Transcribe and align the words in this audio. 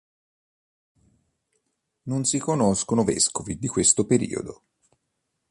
Non 2.07 2.23
si 2.25 2.39
conoscono 2.39 3.03
vescovi 3.03 3.59
di 3.59 3.67
questo 3.67 4.07
periodo. 4.07 4.63